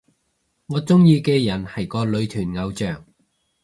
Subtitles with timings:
[0.65, 3.05] 我鍾意嘅人係個女團偶像